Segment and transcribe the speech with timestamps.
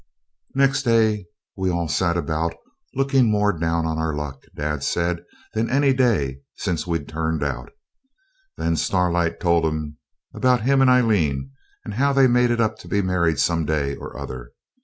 [0.55, 2.55] Next day we all sat about,
[2.95, 7.71] looking more down on our luck, dad said, than any day since we'd 'turned out'.
[8.57, 9.97] Then Starlight told him
[10.33, 11.51] about him and Aileen,
[11.91, 14.53] how they'd made it up to be married some day or other.